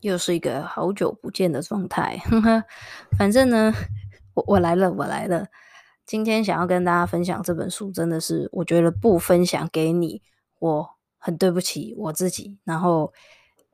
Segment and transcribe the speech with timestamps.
[0.00, 2.18] 又是一个好久不见的状态，
[3.18, 3.72] 反正呢，
[4.34, 5.46] 我我来了，我来了。
[6.06, 10.22] 今天想要跟大家分享这本书，真的是我觉得不分享给你，
[10.58, 12.58] 我很对不起我自己。
[12.64, 13.12] 然后，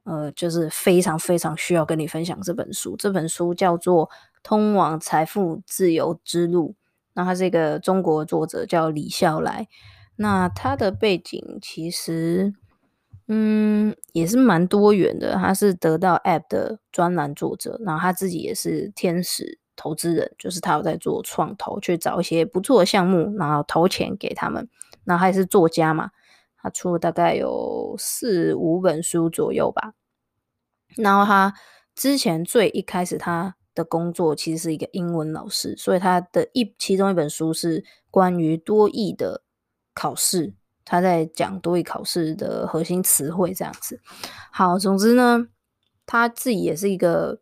[0.04, 2.96] 呃，就是非常非常需要跟你分享这本书。
[2.96, 4.08] 这本书叫做
[4.42, 6.70] 《通往财富自由之路》，
[7.14, 9.68] 那它是一个中国作者，叫李笑来。
[10.16, 12.52] 那他的背景其实。
[13.28, 15.34] 嗯，也是蛮多元的。
[15.34, 24.68] 他是得到 App 的专栏作者，然后他自己也是天使投资人，就是他有在做创投，去找一些不错的项目，然后投钱给他们。
[25.04, 26.10] 然后他也是作家嘛，
[26.62, 29.94] 他出了大概有四五本书左右吧。
[30.96, 31.52] 然后他
[31.94, 39.42] 之前最一开始他的工作其实是一个英文老师，所以他的一其中一本书是关于多义的
[39.92, 40.54] 考试。
[40.86, 44.00] 他在讲多益考试的核心词汇这样子。
[44.50, 45.48] 好，总之呢，
[46.06, 47.40] 他自己也是一个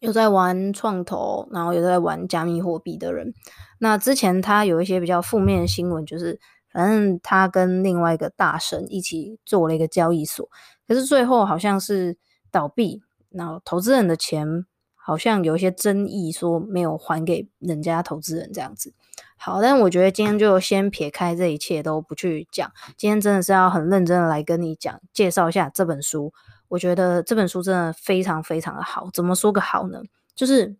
[0.00, 3.34] 有在玩创投，然后有在玩加密货币的人。
[3.80, 6.38] 那之前他有一些比较负面的新闻，就是
[6.70, 10.48] 反正他跟另外一个大神一起做了一个交易所，
[10.86, 12.16] 可是最后好像是
[12.50, 14.66] 倒闭，然后投资人的钱
[15.04, 18.94] 好像有一些争议，说没有还给人家投资人这样子。
[19.36, 26.32] 好，但我觉得今天就先撇开这一切都不去讲，今天真的是要很认真的来跟你讲，介绍一下这本书。
[26.68, 30.00] 我觉得这本书真的非常非常的好，怎么说个好呢？
[30.34, 30.76] 就是，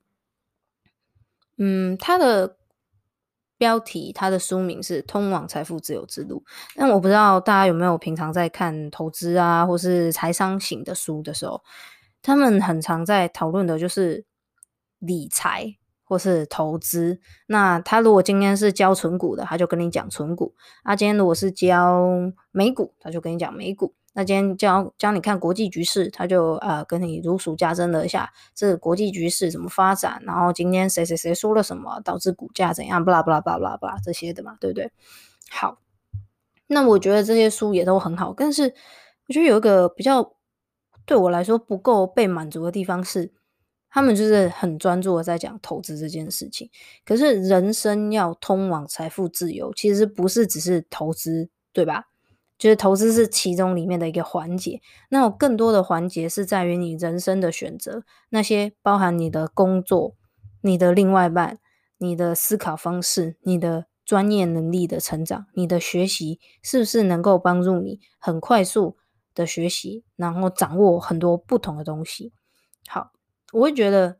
[1.58, 2.56] 嗯，它的
[3.58, 6.42] 标题，它的书名是《通往财富自由之路》。
[6.76, 11.62] 但我不知道大家有没有平常在看投资啊，或是财商型的书的时候，
[12.22, 14.24] 他们很常在讨论的就是
[14.98, 15.76] 理财。
[16.04, 20.52] 或是投资，那他如果今天是教存股的，他就跟你讲存股；
[20.82, 22.06] 啊，今天如果是教
[22.50, 23.94] 美股，他就跟你讲美股。
[24.12, 34.92] 那今天教教你看国际局势，他就呃跟你如数家珍了一下这个国际局势怎么发展，然后今天谁谁谁说了什么，导致股价怎样，巴拉巴拉巴拉巴拉这些的嘛，对不对？
[35.50, 35.78] 好，
[36.66, 38.74] 那我觉得这些书也都很好，但是
[39.28, 40.34] 我觉得有一个比较
[41.04, 43.32] 对我来说不够被满足的地方是。
[43.94, 46.70] 他们就是很专注的在讲投资这件事情，
[47.04, 52.04] 可是人生要通往财富自由，其实不是只是投资，对吧？
[52.56, 54.80] 就是投资是其中里面的一个环节，
[55.10, 60.14] 那有更多的环节是在于你人生的选择，那些包含你的工作、
[60.62, 61.58] 你的另外一半、
[61.98, 68.96] 你的思考方式、你的专业能力的成长、你的学习，是不是能够帮助你很快速
[69.34, 72.32] 的学习，然后掌握很多不同的东西？
[72.88, 73.12] 好。
[73.52, 74.16] 我会觉得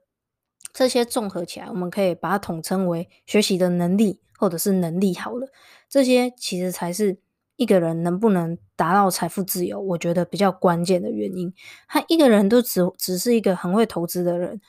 [0.74, 5.48] 这些综合起来，我们可以把它统称为学习的能力，或者是能力好了。
[5.88, 7.18] 这些其实才是
[7.56, 11.50] 一个人能不能达到财富自由，我觉得比较关键的原因。
[11.88, 14.60] 他一个人都只只是一个很会投资的人，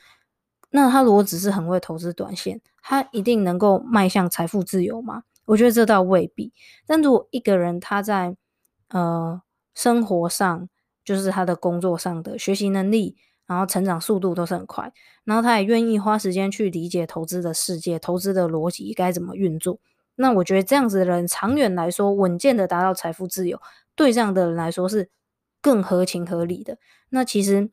[0.70, 5.24] 那他如果只是很会投资短线，他一定能够迈向财富自由吗？
[5.44, 6.54] 我觉得这倒未必。
[6.88, 8.38] 但如果一个人他在
[8.88, 9.42] 呃
[9.74, 10.70] 生活上，
[11.04, 13.16] 就是他的工作上的学习能力，
[13.46, 14.94] 然后成长速度都是很快，
[15.24, 19.80] 然后他也愿意花时间去理解投资的世界、投资的逻辑该怎么运作。
[20.16, 23.60] 那我觉得这样子的人，长远来说稳健的达到财富自由，
[23.96, 25.10] 对这样的人来说是
[25.60, 26.78] 更合情合理的。
[27.10, 27.72] 那其实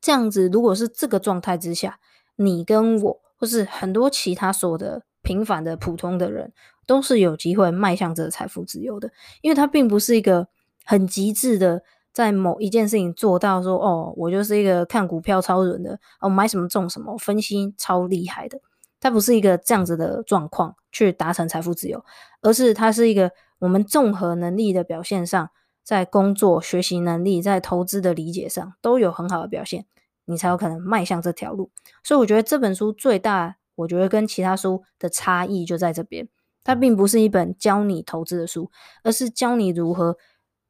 [0.00, 2.00] 这样子，如果是这个状态之下，
[2.36, 6.52] 你跟我或是很多其他所有的平凡的普通的人，
[6.86, 9.12] 都是有机会迈向这个财富自由的，
[9.42, 10.48] 因为它并不是一个
[10.84, 11.82] 很极致的。
[12.12, 18.60] 在某一件事情做到说，哦，我就是一个看股票超准的，哦，买什么中什么，分析超厉害的。
[19.00, 22.04] 它不是一个这样子的状况去达成财富自由，
[22.40, 25.50] 而是它是一个我们综合能力的表现上，
[25.82, 29.84] 在工作、学习能力、在投资的理解上都有很好的表现，
[30.26, 31.72] 你才有可能迈向这条路。
[32.04, 36.28] 所以我觉得这本书最大，我觉得跟其他书的差异就在这边，
[36.62, 38.70] 它并不是一本教你投资的书，
[39.02, 40.16] 而是教你如何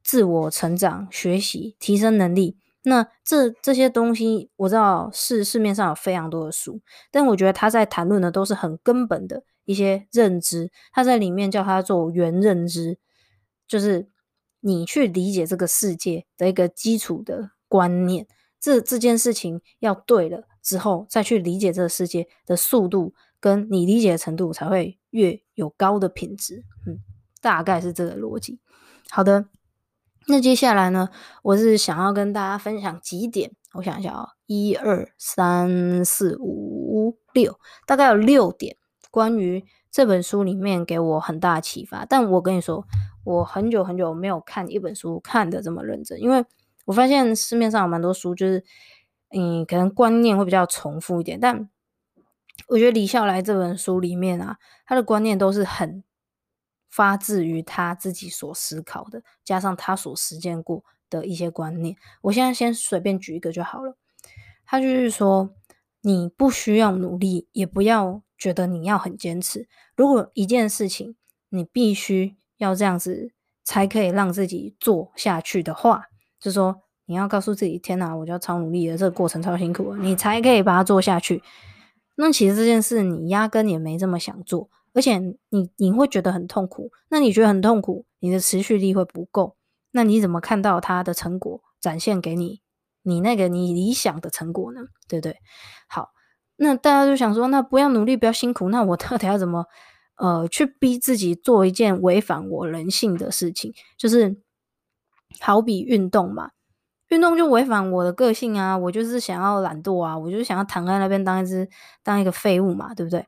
[0.05, 2.57] 自我成长、学习、提升能力。
[2.83, 6.79] 那这这些东西，我知道市市面上有非常多的书，
[7.09, 10.71] 但我觉得他在谈论的都是很根本的一些认知。
[10.91, 12.99] 他在里面叫他做原认知，
[13.67, 14.07] 就是
[14.59, 18.27] 你去理解这个世界的一个基础的观念。
[18.59, 26.63] 这这件事情要对了之后，再去理解这个世界的速度，跟你理解的程度才会越有高的品质。
[26.85, 26.99] 嗯，
[27.41, 28.59] 大概是这个逻辑。
[29.09, 29.47] 好的。
[30.27, 31.09] 那接下来呢，
[31.43, 33.51] 我是想要跟大家分享几点。
[33.73, 38.75] 我想一下啊、哦，一二三四五六，大概有六点
[39.11, 42.05] 关于这本书里面给我很大的启发。
[42.05, 42.87] 但我跟你说，
[43.23, 46.43] 我很久很久没有看一本书看得这么认真，因为
[46.85, 48.63] 我发现市面上有蛮多书，就是
[49.29, 51.39] 嗯，可能观念会比较重复一点。
[51.39, 51.69] 但
[52.69, 54.57] 我觉得李笑来这本书里面啊，
[54.87, 56.03] 他的观念都是很。
[56.95, 61.93] 发自于他自己所思考的，加上他所实践过的一些观念。
[62.21, 63.97] 我现在先随便举一个就好了。
[64.65, 65.49] 他就是说，
[65.99, 69.67] 你不需要努力，也不要觉得你要很坚持。
[69.97, 71.17] 如果一件事情
[71.49, 73.33] 你必须要这样子
[73.65, 76.05] 才可以让自己做下去的话，
[76.39, 81.43] 就说你要告诉自己：天哪，我就要超努力的，这个过程超辛苦的，你才可以把它做下去。
[82.15, 84.69] 那其实这件事你压根也没这么想做。
[84.95, 85.17] 而且
[85.49, 89.57] 你你会觉得很痛苦，那你觉得很痛苦，你的持续力会不够，
[89.91, 92.61] 那你怎么看到它的成果展现给你，
[93.03, 94.79] 你那个你理想的成果呢？
[95.09, 95.35] 对不对？
[95.89, 96.11] 好，
[96.55, 99.65] 那大家就想说，那不要努力，不要辛苦，那我到底要怎么
[100.15, 103.73] 呃去逼自己做一件违反我人性的事情？
[103.97, 104.37] 就是
[105.41, 106.51] 好比运动嘛，
[107.09, 111.67] 运动就违反我的个性啊，我就是想要懒惰啊，我就是想要躺在那边当一只
[112.01, 113.27] 当一个废物嘛，对不对？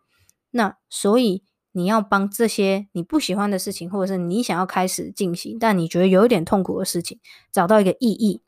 [0.51, 1.43] 那所以。
[1.77, 7.19] 你要帮这些你不喜欢的事情，或者是你想要开始进行，但你觉得有一点痛苦的事情，
[7.51, 8.41] 找到一个意义，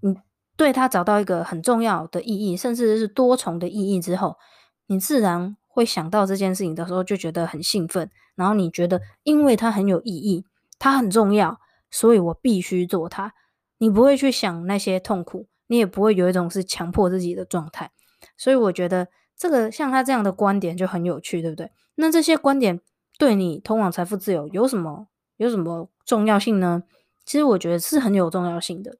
[0.00, 0.16] 你
[0.56, 4.38] 对它找到一个很重要的意义，甚至是多重的意义之后，
[4.86, 10.46] 你自然会想到这件事情的时候就觉得很兴奋，然后你觉得因为它很有意义，
[10.78, 13.34] 它很重要，所以我必须做它。
[13.76, 17.90] 你不会去想那些痛苦，你也不会有一种是强迫自己的状态。
[18.38, 21.70] 所以我觉得这个像他这样的观点就很有趣，对不对？
[21.96, 22.80] 那这些观点
[23.18, 26.84] 对你通往财富自由有什么有什么重要性呢？
[27.24, 28.98] 其实我觉得是很有重要性的。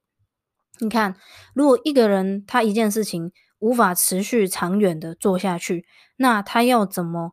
[0.79, 1.15] 你看，
[1.53, 5.85] 如果一个人他一件事情无法持续长远的做下去，
[6.17, 7.31] 那他要怎么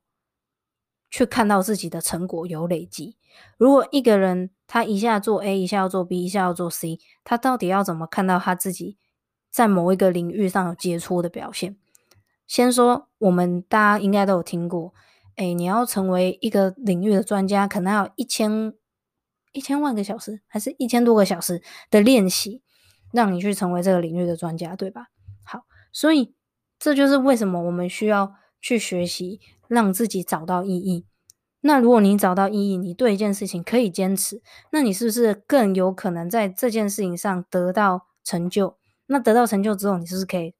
[1.10, 3.16] 去看到自己的成果有累积？
[3.58, 8.96] 如果一个人他一下做 A，一下要做 B，一下要做 C，他到底要怎么看到他自己
[9.50, 11.76] 在某一个领域上有杰出的表现？
[12.52, 14.92] 先说，我们大家应该都有听过。
[15.36, 18.74] 哎，你要成为一个领域的专家，可能要一千
[19.52, 22.60] 一千万个小时，还是一千多个小时的练习，
[23.10, 25.06] 让你去成为这个领域的专家，对吧？
[25.44, 25.62] 好，
[25.94, 26.34] 所以
[26.78, 31.06] 这就是为什么我们需要去学习，让自己找到意义。
[31.62, 38.76] 那如果你找到意义，你对一件事情可以坚持，那你是不是更有可能在这件事情上得到成就？
[39.06, 40.54] 那得到成就之后，你是不是可以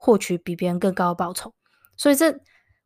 [0.00, 1.52] 获取比别人更高的报酬？
[1.96, 2.40] 所以这。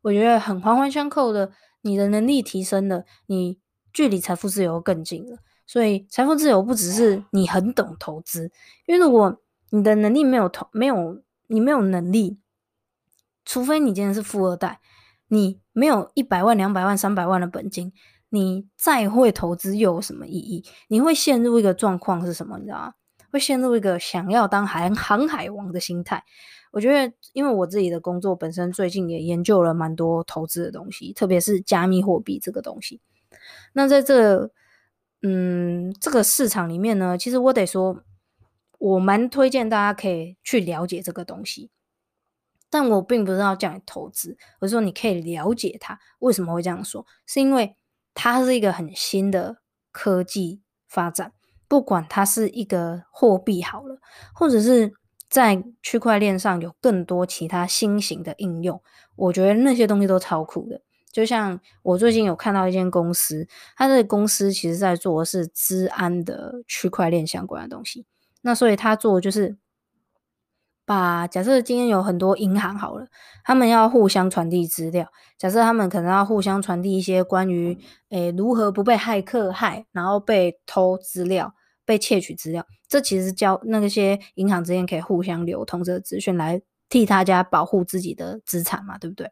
[0.05, 3.57] 我觉得很环环相扣的，你的能力提升了，你
[3.91, 5.39] 距离财富自由更近了。
[5.65, 8.51] 所以财富自由不只是你很懂投资，
[8.85, 9.41] 因为如果
[9.71, 12.37] 你的能力没有投，没有你没有能力，
[13.45, 14.79] 除非你今天是富二代，
[15.29, 17.91] 你没有一百万、两百万、三百万的本金，
[18.29, 20.63] 你再会投资又有什么意义？
[20.89, 22.59] 你会陷入一个状况是什么？
[22.59, 22.93] 你知道吗？
[23.31, 26.23] 会陷入一个想要当海航海王的心态。
[26.75, 32.99] 我觉得，因为我自己的工作本身最近也研究了蛮多投资的东西，特别是加密货币这个东西。
[33.71, 34.51] 那在这，
[35.21, 38.03] 嗯，这个市场里面呢，其实我得说，
[38.77, 41.71] 我蛮推荐大家可以去了解这个东西。
[42.69, 45.97] 但我并不是要叫你投资，而是说你可以了解它。
[46.19, 47.05] 为什么会这样说？
[47.25, 47.77] 是因为
[48.13, 49.59] 它是一个很新的
[49.93, 51.31] 科技发展，
[51.69, 53.97] 不管它是一个货币好了，
[54.33, 54.91] 或者是。
[55.35, 58.81] 在区块链上有更多其他新型的应用，
[59.17, 60.79] 我觉得那些东西都超酷的。
[61.11, 68.05] 就像我最近有看到一间公司，它这个公司其实在做的是资安的区块链相关的东西。
[68.43, 69.57] 那所以他做的就是
[70.85, 73.05] 把假设今天有很多银行好了，
[73.43, 75.11] 他们要互相传递资料。
[75.37, 77.77] 假设他们可能要互相传递一些关于
[78.09, 82.65] 诶如何不被骇客害，然后被偷资料、被窃取资料，
[82.95, 89.29] 这其实交那些银行之间可以互相流通这个资讯，来替大家保护自己的资产嘛，对不对？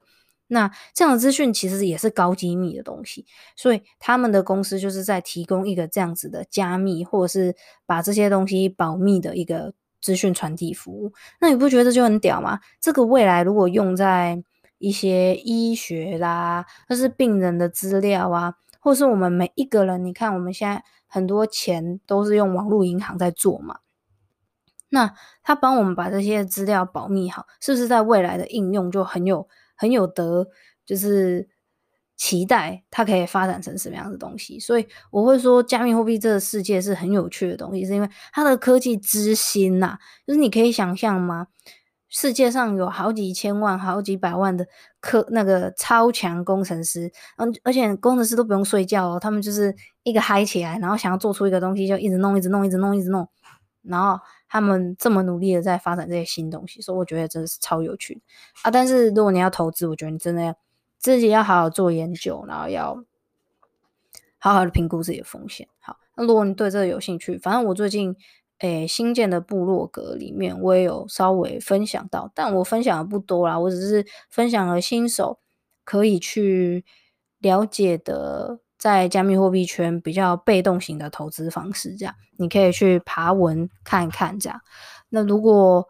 [0.48, 7.56] 那这样的资讯其实也是高机密的东西，所以他们的公司就是在提供一个这样子的加密，或者是
[7.86, 9.74] 把这些东西保密的一个。
[10.04, 12.60] 资讯传递服务，那你不觉得就很屌吗？
[12.82, 14.44] 这个未来如果用在
[14.78, 23.80] 一些医学啦，或是病人的资料啊，或是我们每一个人，你看我们现在很多钱都是用网络银行在做嘛，
[24.90, 30.48] 那他帮我们把这些资料保密好，是不是在未来的应用就很有很有得，
[30.86, 31.50] 就是。
[32.16, 41.48] 期待它可以发展成什么样的东西，所以我会说，加密货币这个世界是很有趣的东西，是因为它的科技之心呐，就是你可以想象吗？
[42.14, 44.68] 世界上有好几千万、好几百万的
[45.00, 53.28] 科那个超强工程师，嗯，而且工程师都不用睡觉哦，他们就是一个嗨起来，然后想要做出一个东西，就一直弄、一直弄、一直弄、一直弄，
[53.82, 58.22] 然后他们这么努力的在发展这些新东西，所以我觉得真的是超有趣的
[58.62, 58.72] 啊！
[58.72, 60.56] 但是如果你要投资，我觉得你真的要。
[61.00, 63.04] 自己要好好做研究，然后要
[64.38, 65.68] 好好的评估自己的风险。
[65.82, 68.16] 好，那如果你对这个有兴趣，反正我最近
[68.64, 75.40] 诶新建的部落格里面，我也有稍微分享到，但我分享的不多啦，我只是分享了新手
[75.86, 76.84] 可以去
[77.40, 84.62] 了解的，在加密货币圈比较被动型的投资方式，这样你可以去爬文看一看，这样。
[85.10, 85.88] 那如果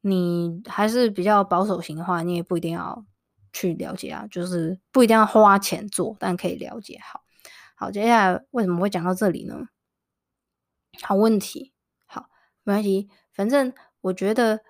[0.00, 3.04] 你还是比较保守型的话，你也不一定要。
[3.50, 7.00] 去了解啊，就是不一定要花钱做，但可以了解。
[7.02, 7.22] 好，
[7.74, 9.68] 好，接下来为什么会讲到这里呢？
[11.02, 11.72] 好问题，
[12.68, 13.72] 没关系，反正
[14.02, 14.60] 我觉得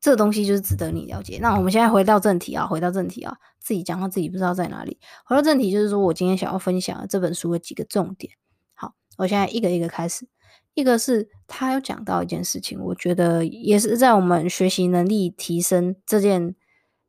[0.00, 1.38] 这东西就是值得你了解。
[1.42, 4.98] 那我们现在回到正题啊，回到正题啊，自己讲到自己不知道在哪里。
[5.26, 8.32] 回到正题，就是说我今天想要分享的这本书的几个重点。
[8.72, 10.26] 好，我现在一个一个开始。
[10.72, 16.54] 一个是他有讲到一件事情，我觉得也是在我们学习能力提升这件。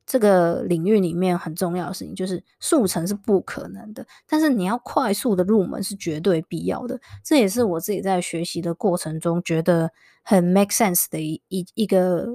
[0.10, 7.00] 这个领域里面很重要的事情就是速成是不可能的，但是你要快速的入门是绝对必要的。
[7.24, 9.92] 这也是我自己在学习的过程中觉得
[10.24, 12.26] 很 make sense 的一一一个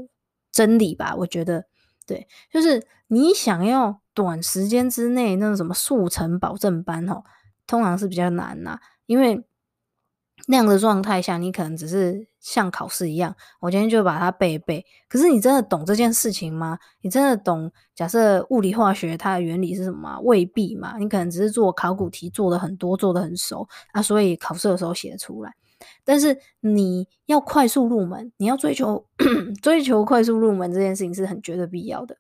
[0.53, 1.17] 真理吧。
[1.17, 1.65] 我觉得，
[2.07, 7.25] 对，就是你想要短时间之内那种什么速成保证班哦，
[7.67, 9.45] 通常是比较难呐，因为。
[10.47, 14.85] 那样的状态下，你可能只是像考试一样，我今天就把它背一背。
[15.09, 16.79] 可是你真的懂这件事情吗？
[17.01, 17.73] 你真的懂？
[17.95, 20.21] 假设物理化学它的原理是什么吗？
[20.21, 20.99] 未必嘛。
[20.99, 25.53] 你可能只是做考古题做的很多，做的很熟啊，所以考试的时候写出来。
[26.05, 29.07] 但是你要快速入门，你要追求
[29.63, 32.19] 追求快速入门这件事情是很绝对必要的，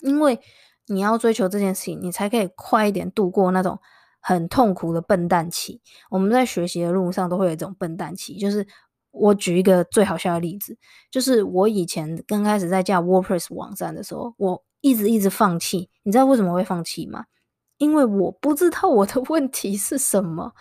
[0.00, 0.38] 因为
[0.86, 3.80] 你要追求这件事情，你才可以快一点度过那种。
[4.28, 5.80] 很痛苦的笨蛋期，
[6.10, 8.36] 我们在学习的路上都会有一种笨蛋期。
[8.36, 8.66] 就是
[9.12, 10.76] 我举一个最好笑的例子，
[11.12, 15.88] 就是我以前刚开始在架 WordPress 网站的时候，我一直一直放弃。
[16.02, 17.26] 你知道为什么会放弃吗？
[17.78, 20.52] 因为我不知道我的问题是什么，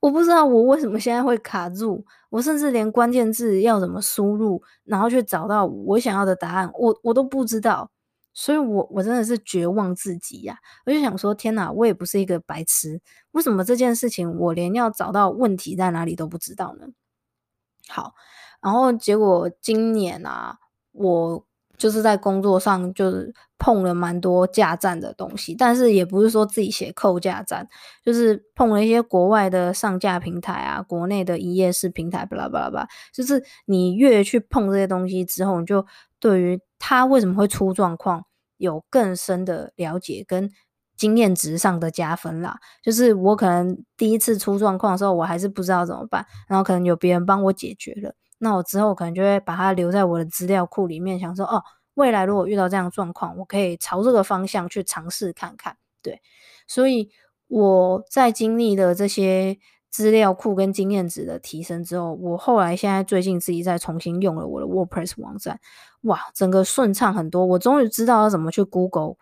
[0.00, 7.88] 我不知道我为什么现在会卡住，我甚至连关键字要怎么输入，然后去找到我想要的答案，我我都不知道。
[8.32, 10.58] 所以我，我真的是绝望至极呀！
[10.86, 13.00] 我就想说，天哪，我也不是一个白痴，
[13.32, 16.86] 为什么这件事情我连要找到问题在哪里都不知道呢？
[17.88, 18.14] 好，
[18.62, 20.58] 然后结果今年啊，
[20.92, 21.44] 我
[21.76, 27.66] 就是在工作上就是碰了蛮多架站的东西，但是也不是说自己写扣架站，
[28.04, 35.84] 就是碰了一些国外的上架平台啊，国内的一页式平台，巴拉巴拉巴，就是你越去碰这些东西之后，你就
[36.20, 38.24] 对于他为什么会出状况，
[38.58, 40.50] 有更深的了解跟
[40.96, 42.60] 经验值上的加分啦。
[42.82, 55.76] 就是我可能第一次出状况的时候，我还是不知道怎么办，然后可能有别人帮我解决了，那我之后可能就会把它留在我的资料库里面，想说哦，未来如果遇到这样的状况，我可以朝这个方向去尝试看看。
[56.02, 56.20] 对，
[56.68, 57.10] 所以
[57.48, 59.58] 我在经历的这些。
[59.90, 65.60] 资料库跟经验值的提升之后，我后来现在最近自己再重新用了我的 WordPress 网站，
[66.02, 67.44] 哇，整个顺畅很多。
[67.44, 69.16] 我终于知道要怎么去 Google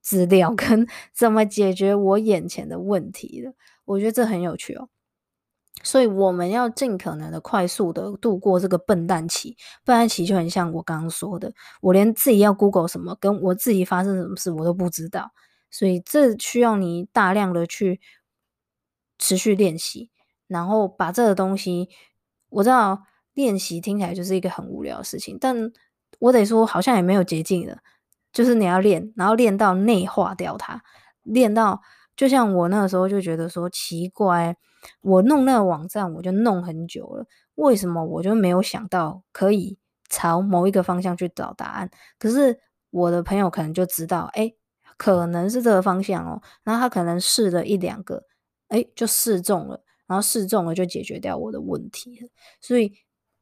[0.00, 3.52] 资料 跟怎么解决我眼前的问题了。
[3.84, 4.88] 我觉得这很有趣哦。
[5.82, 15.32] 所以我们要尽可能的快速的度过这个笨蛋期，笨蛋期就很像我刚刚说的，我连自己要 Google 什么，跟我自己发生什么事我都不知道。
[15.68, 18.00] 所以这需要你大量的去
[19.18, 20.10] 持续练习。
[20.52, 21.88] 然后把这个东西，
[22.50, 23.02] 我知道
[23.34, 25.72] 练习听起来就是一个很无聊的事情，但
[26.18, 27.78] 我得说，好像也没有捷径的，
[28.32, 30.82] 就是你要练，然后练到内化掉它，
[31.22, 31.80] 练到
[32.14, 34.56] 就像我那个时候就觉得说奇怪，
[35.00, 39.78] 我弄那个网站我就弄很久了，为什么我就没有想到可以
[40.08, 41.90] 朝某一个方向去找答案？
[42.18, 44.52] 可是我的朋友可能就知道，哎，
[44.98, 48.22] 可能是这个方向哦，然后他可能试了一两个，
[48.68, 52.28] 哎，就试中了，然后试中了就解决掉我的问题，
[52.60, 52.92] 所以。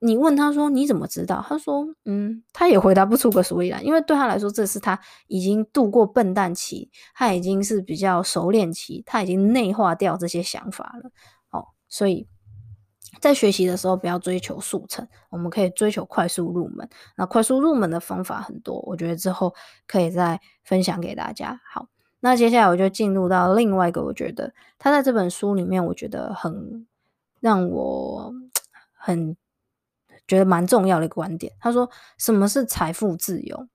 [0.03, 1.45] 你问他说，你怎么知道？
[1.47, 11.11] 他说嗯，他也回答不出个所以然，因为对他来说，这是他已经度过笨蛋期，他已经是比较熟练期，他已经内化掉这些想法了。
[11.51, 12.27] 哦，所以
[13.21, 16.89] 在学习的时候不要追求速成，我们可以追求快速入门。
[17.19, 19.55] 那快速入门的方法很多，我觉得之后
[19.87, 21.61] 可以再分享给大家。
[21.71, 21.89] 好，
[22.21, 26.87] 那接下来我就进入到另外一个，我觉得他在这本书里面，我觉得很
[27.41, 28.33] 让我
[28.93, 29.37] 很。
[30.29, 33.67] 觉得蛮重要的一个观点，他说：“什么是财富自由？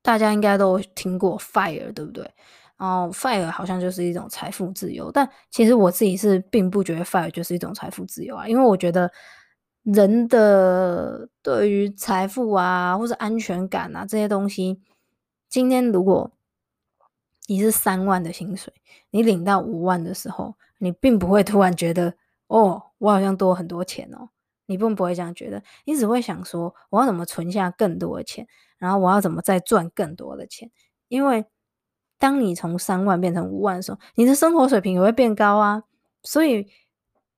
[0.00, 2.24] 大家应该都听过 FIRE，对不对？
[2.78, 9.12] 然后 FIRE 好像就是一种财富自由，但其实我自己是并不觉得 FIRE 就是一种财富自由啊，因为我觉得
[9.82, 14.80] 人的对于财富啊，或是安全感啊这些东西，
[15.50, 16.30] 今天如果
[17.46, 18.72] 你是三万的薪水，
[19.10, 22.14] 你领到五万的时候，你并不会突然觉得
[22.46, 24.30] 哦，我好像多很多钱哦。”
[24.66, 28.46] 你并不会这样觉得，你只会想说，我要怎么存下更多的钱，
[28.78, 30.70] 然后我要怎么再赚更多的钱？
[31.08, 31.44] 因为
[32.18, 35.82] 当你从三万变成五万的时候，你的生活水平也会变高啊。
[36.22, 36.68] 所以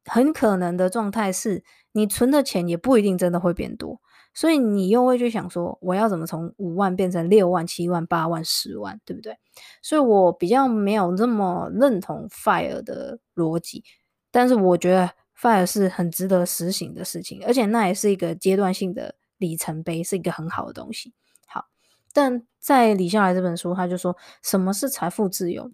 [0.04, 4.00] 很可能的状态是，你存的钱也不一定真的会变多。
[4.34, 9.38] 所以你又会去想说，我要怎么从五万变成六万、七万、八万、十万，对不对？
[9.80, 13.84] 所以我比较没有那么认同 FIRE 的逻辑，
[14.30, 15.10] 但是我觉得。
[15.36, 21.12] FIRE 是很值得实行的事情，而且那也是一个阶段性的里程碑，是一个很好的东西。
[21.48, 21.66] 好，
[22.12, 25.72] 但在李笑来这本书，他就说什么是财富自由？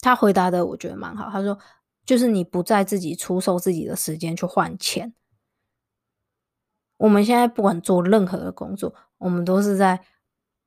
[0.00, 1.28] 他回答的我觉得蛮好。
[1.30, 1.58] 他说，
[2.06, 5.12] 就是你不再自己出售自己的时间去换钱。
[7.00, 10.00] 我们现在不管做任何的工作，我们都是在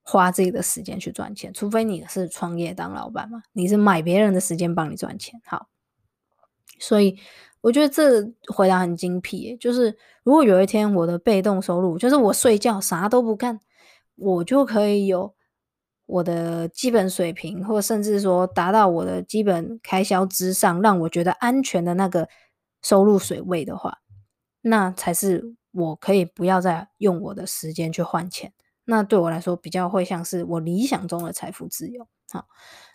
[0.02, 5.40] 花自己的时间去赚钱，除非你是创业当老板嘛，你是买别人的时间帮你赚钱。
[5.46, 5.68] 好，
[6.80, 7.18] 所以。
[7.64, 8.22] 我觉得这
[8.54, 13.58] 回答很精辟，就是如果有一天我的被动收入，就是我睡觉啥都不干，
[14.18, 15.34] 我就可以有
[16.06, 22.28] 我的基本水平，或甚至说达到我的基本开销之上，让我觉得安全的那个
[22.82, 24.00] 收入水位的话，
[24.60, 28.54] 那才是我可以不要再用我的时间去换钱。
[28.86, 32.08] 那对我来说，比较会像是我理想中的财富自由。
[32.32, 32.48] 好，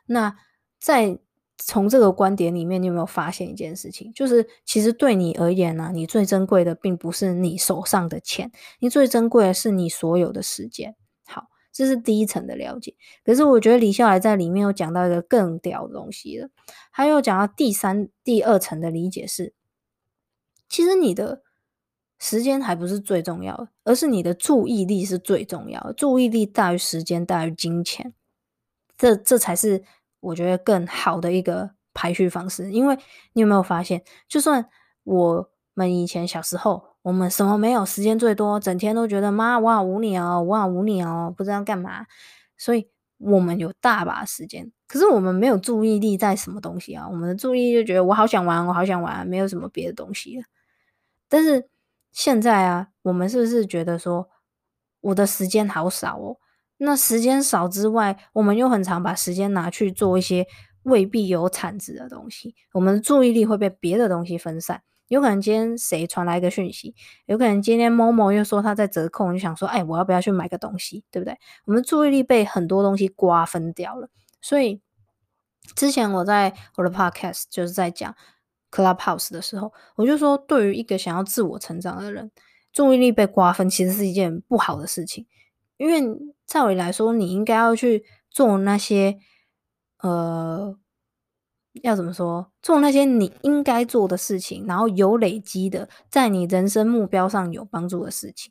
[0.06, 0.36] 那
[0.80, 1.18] 在。
[1.60, 4.12] 从这个观点里面，你有没有发现一件事情？
[4.12, 10.94] 就是其实对你而言呢、你最珍贵的并不是你手上的钱，你最珍贵的是你所有的时间。
[11.26, 12.94] 好，这是第一层的了解。
[13.24, 16.48] 可是我觉得李笑来在里面又讲到一个更屌的东西了，
[16.92, 19.52] 他又讲到第三、第二层的理解是，
[20.68, 21.42] 其实你的
[22.18, 25.92] 时间还不是最重要的，而是你的注意力是最重要的。
[25.92, 28.12] 注意力大于时间，大于金钱，
[28.96, 29.85] 这这才是。
[30.20, 32.98] 我觉得更好的一个排序方式，因为
[33.35, 34.68] 你有没有发现，就算
[35.04, 42.04] 我们以前小时候，我们什么没有，时间最多，整天都觉得妈，我好无聊，我好无聊，不知道干嘛，
[42.57, 50.44] 所以我们有大把时间，可是我们没有注意力在什么东西啊，我们的注意力就觉得我好想玩，我好想玩，没有什么别的东西了。
[51.28, 51.68] 但是
[52.18, 54.28] 现在啊，我们是不是觉得说
[55.02, 56.37] 我的时间好少哦？
[56.78, 60.44] 那时间少之外，我们又很常把时间拿去做一些
[60.83, 64.83] 未必有产值的东西，我们的注意力会被别的东西分散。
[65.07, 66.92] 有可能今天谁传来一个讯息，
[67.26, 71.38] 有可能今天某某又说他在折扣，你就想说，哎，我要不要去买个东西，对不对？
[71.66, 74.09] 我们注意力被很多东西瓜分掉了。
[74.40, 74.81] 所以
[75.76, 78.12] 之前我在我的 podcast 就是在讲
[78.70, 82.31] Clubhouse 的时候，我就说，对于一个想要自我成长的人，
[82.72, 85.26] 注意力被瓜分其实是一件不好的事情，
[85.76, 86.18] 因为。
[86.48, 89.18] 照理来说，你应该要去做那些，
[89.98, 90.74] 呃，
[91.83, 92.50] 要怎么说？
[92.62, 98.50] 做那些你应该做的事情，然后有累积的，在你人生目标上有帮助的事情，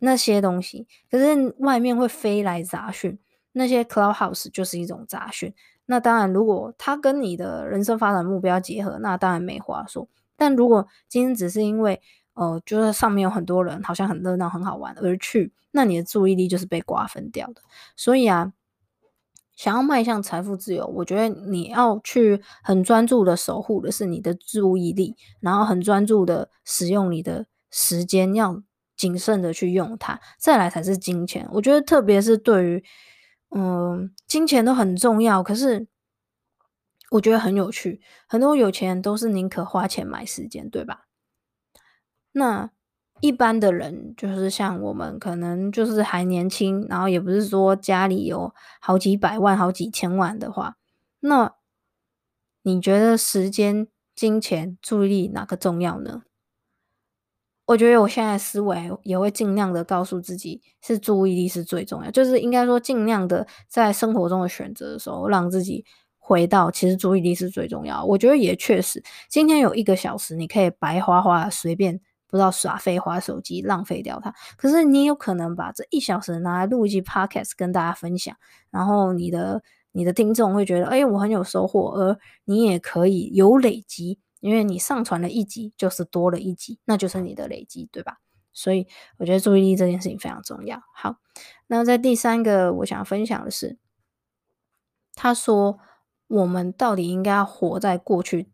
[0.00, 0.86] 那些东西。
[1.10, 3.18] 可是外面会飞来杂讯，
[3.52, 5.54] 那些 Clubhouse 就是一种杂讯。
[5.90, 10.06] 那当然，如果它跟你的人生发展目标结合，那当然没话说。
[10.36, 12.02] 但如果今天只是因为，
[12.34, 17.62] 呃，就是上面有很多人，好像很热闹、很好玩而去，那你的注意力就是被瓜分掉的。
[17.96, 18.52] 所以啊，
[19.56, 28.62] 想要迈向财富自由，我觉得你要去很专注的守护的是你的注意力，然后很专注的使用你的时间要
[28.94, 31.48] 谨慎的去用它，再来才是金钱。
[31.50, 32.84] 我觉得特别是对于，
[33.50, 35.86] 嗯，金钱都很重要，可是
[37.10, 41.06] 我觉得很有趣，很多有钱人都是宁可花钱买时间，对吧？
[42.32, 42.70] 那
[43.20, 50.76] 一般的人就是像我们，可能就是还年轻，然后也不是说家里有好几百万、好几千万的话，
[51.20, 51.54] 那
[52.62, 56.22] 你觉得时间、金钱、注意力哪个重要呢？
[57.68, 65.84] 我觉得我现在思维也会尽量的告诉自己，是注意力是最重要，就是应该说尽量的在生活中的选择的时候，让自己
[66.16, 68.02] 回到其实注意力是最重要。
[68.02, 72.00] 我觉得也确实，今天有一个小时，你可以白花花随便。
[72.30, 78.36] 不知道耍废花手机浪费掉它，可是你有可能把这一小时拿来录一集 podcast 跟大家分享，
[78.70, 88.18] 然后你的你的听众会觉得，哎，我很有收获，而你也可以有累积，因为你上传了一集就是多了一集，那就是你的累积，对吧？
[88.52, 90.80] 所以我觉得注意力这件事情非常重要。
[90.94, 91.16] 好，
[91.68, 93.78] 那在第三个我想分享的是，
[95.14, 95.78] 他说
[96.26, 98.50] 我们到底应该要活在过去，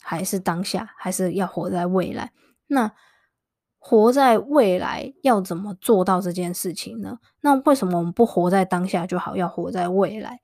[0.00, 2.32] 还是当下，还是要活在未来？
[2.66, 2.92] 那
[3.78, 7.18] 活在未来要怎么做到这件事情呢？
[7.42, 10.40] 那为什么我们不活在当下就好，要活在未来？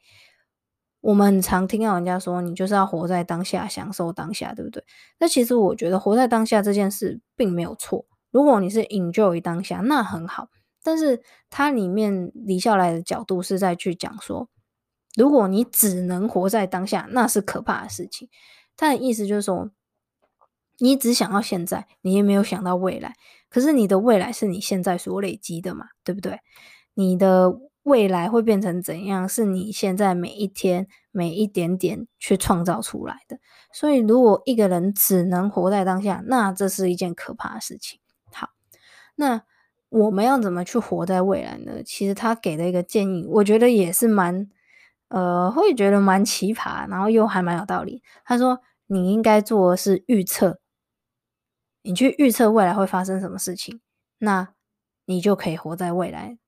[1.01, 4.85] 我们很常听到人家说，你就是要活在当下，享受当下，对不对？
[5.19, 8.07] 那其实我觉得活在当下这件事并没有错。
[8.31, 10.49] 如果你是 enjoy 当下，那很好。
[10.83, 14.49] 但是它里面理下来的角度是在去讲说，
[15.17, 18.29] 如果你只能活在当下，那是可怕的事情。
[18.77, 19.71] 他的意思就是说。
[20.83, 23.13] 你只想到现在，你也没有想到未来。
[23.51, 26.41] 可是你的未来是你现在所累积的嘛，对不对？
[26.95, 33.39] 你的未来会变成怎样，是你现在每一天每一点点去创造出来的。
[33.73, 38.01] 所以，如果一个人只能活在当下，那这是一件可怕的事情。
[38.33, 38.51] 好，
[39.17, 39.43] 那
[39.89, 41.83] 我们要怎么去活在未来呢？
[41.85, 44.49] 其实他给的一个建议，我觉得也是蛮，
[45.09, 48.03] 呃，会觉得蛮奇葩，然后又还蛮有道理。
[48.25, 50.61] 他说，你应该做的是预测。
[51.83, 53.81] 你去预测未来会发生什么事情，
[54.19, 54.49] 那
[55.07, 56.40] 你就可以活在未来。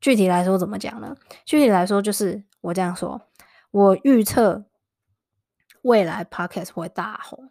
[0.00, 1.16] 具体来说怎么讲呢？
[1.44, 3.20] 具体来说就是我这样说：
[3.70, 4.66] 我预测
[5.82, 7.50] 未来 Podcast 会大红，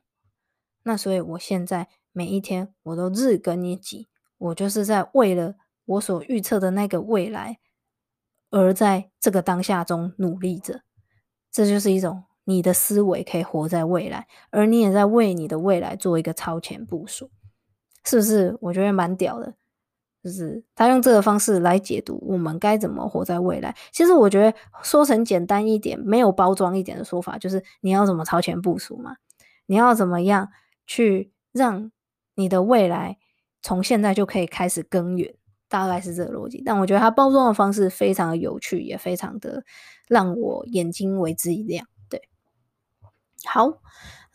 [0.83, 4.07] 那所以我现在每一天我都日更一集，
[4.37, 5.55] 我就是在为了
[5.85, 7.59] 我所预测的那个未来，
[8.49, 10.81] 而在这个当下中努力着。
[11.51, 12.23] 这就是一种。
[12.49, 17.29] 你的思维可以活在未来，而你也在为你的未来做一个超前部署，
[18.05, 18.57] 是不是？
[18.61, 19.53] 我觉得蛮屌的，
[20.27, 23.73] 就是他用这个方式来解读我们该怎么活在未来。
[23.93, 29.15] 其实我觉得说成简单一点、没有包装一点的说法，就是你要怎么超前部署嘛？
[29.67, 30.49] 你要怎么样
[30.85, 31.93] 去让
[32.35, 33.17] 你的未来
[33.61, 35.33] 从现在就可以开始耕耘？
[35.69, 36.61] 大概是这个逻辑。
[36.65, 39.63] 但我觉得他包装的方式非常的有趣，也非常的
[40.09, 41.87] 让我眼睛为之一亮。
[42.09, 42.21] 对
[43.45, 43.79] 好，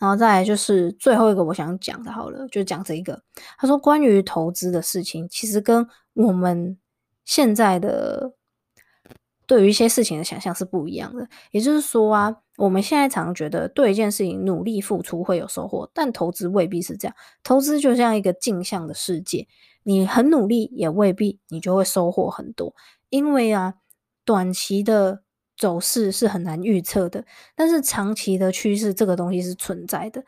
[0.03, 3.23] 然后再来就是最后一个我想讲的，好了，就讲这一个。
[3.57, 6.77] 他说，关于投资的事情，其实跟我们
[7.25, 8.33] 现在的
[9.47, 11.29] 对于一些事情的想象是不一样的。
[11.53, 17.15] 也就是说啊，我们现在常觉得对一件事情努力付出会有收获，但投资未必是这样。
[17.45, 19.47] 投资就像一个镜像的世界，
[19.85, 22.75] 你很努力也未必你就会收获很多，
[23.09, 23.75] 因为啊，
[24.25, 25.23] 短期的。
[25.63, 30.25] 走势是很难预测的，但是长期的趋势这个东西是存在的，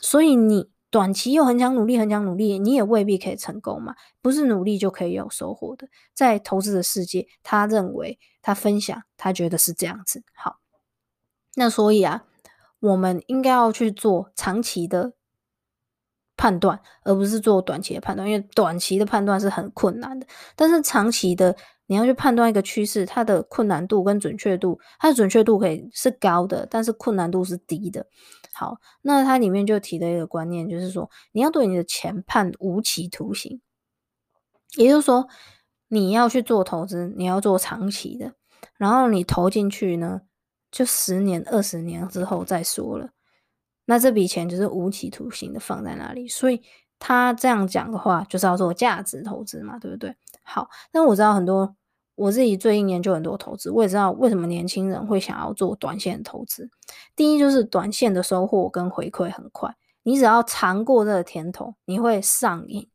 [0.00, 5.88] 所以你短期又很想努力，很想努力，你也未必可以成功嘛，不是努力就可以有收获的。
[6.14, 10.22] 在投资的世界，他认为他分享，他觉得是这样子。
[10.32, 10.56] 好，
[11.54, 12.24] 那所以啊，
[12.80, 15.12] 我们应该要去做长期的
[16.34, 21.54] 判断，而不是做短期的判断，因为短期的判断是很困难的，但是长期的。
[21.92, 28.06] 你要去判断一个趋势，它的困难度跟准确度，它的准确度可以是高的，但是困难度是低的。
[28.54, 33.60] 好，那它里面就提了一个观念，就是说你要对你的钱判无期徒刑，
[34.78, 35.28] 也就是说
[35.88, 38.32] 你要去做投资，你要做长期的，
[38.78, 40.22] 然后你投进去呢，
[40.70, 43.10] 就十年、二十年之后再说了，
[43.84, 46.26] 那这笔钱就是无期徒刑的放在那里。
[46.26, 46.62] 所以
[46.98, 50.16] 他这样讲的话，就是要做价值投资嘛，对不对？
[50.42, 51.76] 好，那我知道很多。
[52.14, 56.68] 我自己最近研究很多投资，我也知道为什么年轻人会想要做短线投资。
[57.16, 62.88] 第一就是短线的收获跟回馈很快，你只要尝过这个甜头，你会上瘾。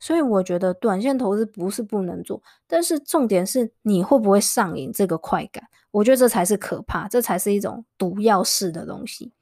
[0.00, 9.32] 所以我觉得短线投资不是不能做，但是重点是你会不会上瘾这个快感，我觉得这才是可怕，这才是一种毒药式的东西。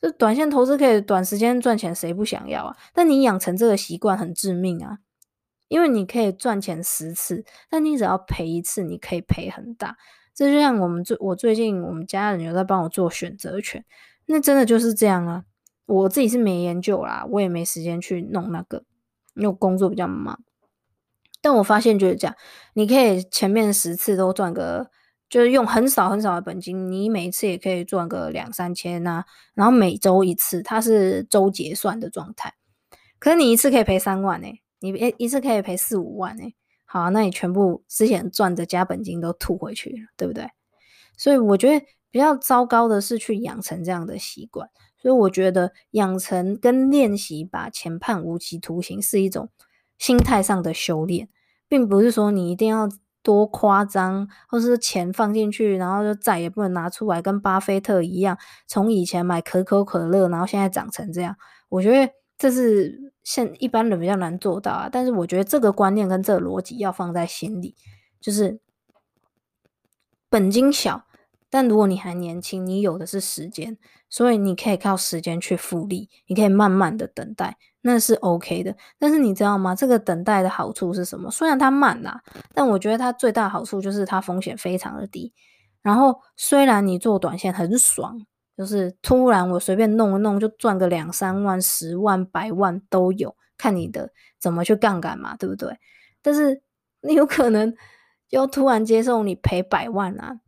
[0.00, 2.76] 这短线投资可以短时间赚钱，谁不想要啊？
[2.92, 4.98] 但你养成这个习惯很致命啊，
[5.68, 9.96] 因为你可以赚钱十次，但你只要赔一次，你可以赔很大。
[10.34, 13.84] 这就像我们最我最近我们家人有在帮我做选择权，
[14.26, 15.44] 那真的就是这样啊。
[15.86, 18.84] 我自己是没研究啦，我也没时间去弄那个，
[19.34, 20.40] 因为工作比较忙。
[21.40, 22.36] 但我发现就是这样，
[22.72, 24.90] 你可以前面十次都赚个。
[25.30, 29.24] 就是用很少很少的本金，你每一次也可以赚个两三千呐、啊，
[29.54, 32.54] 然后每周一次，它是周结算的状态。
[33.18, 34.60] 可是你一次可以赔三万诶、
[34.92, 40.48] 你诶一次可以赔四五万诶、好、那你全部之前赚的加本金都吐回去了，对不对？
[41.16, 44.68] 所以我觉得比较糟糕的是去养成这样的习惯。
[44.98, 49.48] 所以我觉得养成跟练习把钱判无期徒刑是一种
[49.98, 51.28] 心态上的修炼，
[51.68, 52.88] 并不是说你一定要。
[53.24, 61.34] 多夸张，或是钱放进去，然后就再也不能拿出来，跟巴菲特一样，从以前买可口可乐，然后现在长成这样。
[61.70, 64.88] 我觉得这是现一般人比较难做到啊。
[64.90, 67.74] 但是我觉得这个观念跟这个逻辑要放在心里，
[68.20, 68.60] 就是
[70.28, 71.04] 本金小。
[71.50, 73.78] 但如果你还年轻，你有的是时间，
[74.10, 78.76] 所以你可以靠时间去复利，你可以慢慢的等待，那是 OK 的。
[78.98, 79.72] 但是你知道吗？
[79.72, 81.30] 这个等待的好处是什么？
[81.30, 82.20] 虽然它慢啦，
[82.52, 85.32] 但我觉得它最大的好处就是它风险非常的低。
[85.80, 95.76] 然后虽然你做短线很爽，就是突然我随便弄一弄就赚个两三万、十万、百万都有，看你的怎么去杠杆嘛，对不对？
[96.22, 96.62] 但是
[97.02, 97.74] 你有可能
[98.28, 100.40] 就突然接受你赔百万啊。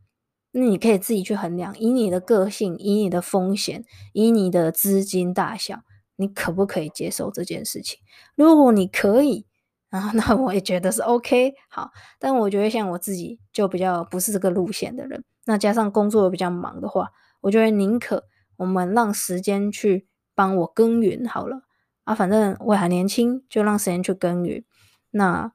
[0.51, 5.81] 那你可以自己去衡量，以你的个性，以你的风险，以你的资金大小，
[6.15, 7.99] 你可不可以接受这件事情？
[8.35, 9.45] 如果你可以，
[9.89, 11.53] 然后 那我也觉得是 OK。
[11.69, 17.09] 好，但我觉得像我自己就比较不是这个路线的人，那加上工作比较忙的话，
[17.47, 18.25] 我觉得宁可
[18.57, 21.61] 我们让时间去帮我耕耘好了
[22.03, 24.63] 啊，反正我还年轻，就让时间去耕耘。
[25.11, 25.51] 那。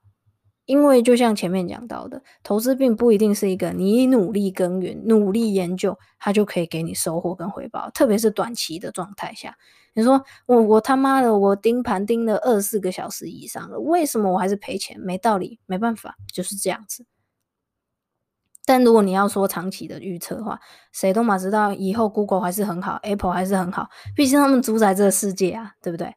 [0.64, 7.90] 因为就像前面讲到的，投资并不一定是一个你努力耕耘、努力研究，它就可以给你收获跟回报。
[7.90, 9.56] 特别是短期的状态下，
[9.92, 14.98] 你说我我他妈的我盯盘盯了二十四个小时以上了，为什么我还是赔钱？
[15.00, 17.04] 没道理，没办法，就是这样子。
[18.64, 20.60] 但如果你要说长期的预测的话，
[20.92, 26.14] 谁都嘛知道以后 Google 还是很好，Apple 还是很好，毕竟他们主宰这个世界啊，对不对？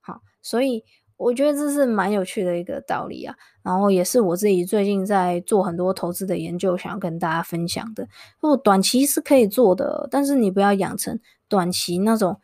[0.00, 0.84] 好，所以。
[1.18, 8.06] 我觉得这是蛮有趣的一个道理啊，然后也是我自己最近在做很多投资的研究，想要跟大家分享的。
[8.38, 12.40] 如果短期是可以做的，但是你不要养成短期那种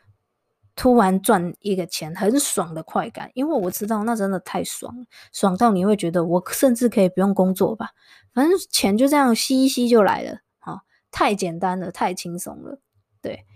[0.75, 7.91] 突然赚一个钱很爽的快感，因为我知道那真的太爽了，爽到你会觉得我甚至可以不用工作吧，
[8.35, 12.81] 反正钱就这样吸一吸就来了，好，太简单了，太轻松了，
[13.23, 13.47] 对。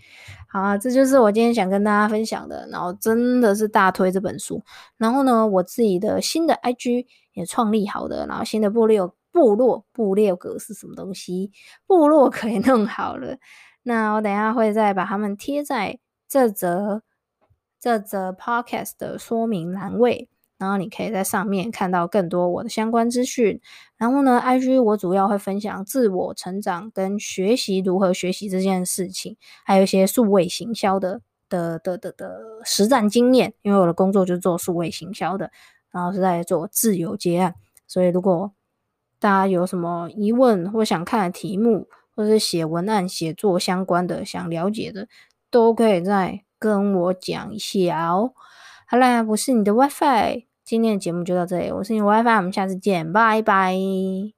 [0.51, 4.63] 好啊，这就是我今天想跟大家分享的，然后真的是大推这本书。
[4.97, 11.53] 然后呢，我自己的新的 IG 也创立好的，然后新的部落部落部落格是什么东西？
[11.87, 13.37] 部落可以弄好了。
[13.83, 17.03] 那我等下会再把它们贴在这则
[17.79, 20.31] 这则 Podcast 的说明栏位。
[20.59, 23.61] 然后你可以在上面看到更多我的相关资讯。
[23.97, 33.55] 然后呢，IG 我主要会分享自我成长跟学习如何学习这件事情，还有一些数位行销的的的的的，实战经验。
[33.63, 35.51] 因为我的工作就是做数位行销的，
[35.91, 37.55] 然后是在做自由接案。
[37.87, 38.53] 所以如果
[39.19, 45.09] 大家有什么疑问或想看的题目，或者是写文案写作相关的想了解的，
[45.51, 48.33] 都可以再跟我讲一下哦。
[48.87, 50.48] 好啦，我是你的 WiFi。
[50.69, 54.38] 今天的节目就到这里，我是你 WiFi，我们下次见，拜拜。